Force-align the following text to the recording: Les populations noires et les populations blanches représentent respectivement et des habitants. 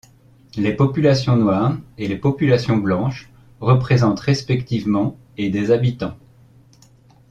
Les 0.57 0.73
populations 0.75 1.35
noires 1.37 1.77
et 1.99 2.07
les 2.07 2.17
populations 2.17 2.75
blanches 2.77 3.29
représentent 3.59 4.21
respectivement 4.21 5.15
et 5.37 5.51
des 5.51 5.69
habitants. 5.69 6.17